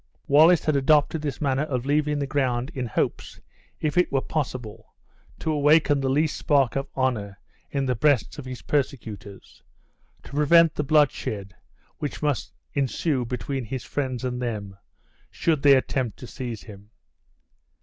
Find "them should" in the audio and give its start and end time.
14.41-15.61